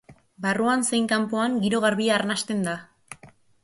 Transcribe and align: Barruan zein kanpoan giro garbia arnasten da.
Barruan 0.45 0.85
zein 0.89 1.05
kanpoan 1.13 1.61
giro 1.67 1.85
garbia 1.87 2.19
arnasten 2.19 2.69
da. 2.71 2.79